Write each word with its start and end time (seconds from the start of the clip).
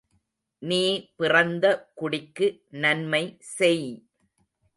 நீ 0.61 0.79
பிறந்த 1.15 1.65
குடிக்கு 1.93 2.47
நன்மை 2.75 3.23
செய்! 3.57 3.87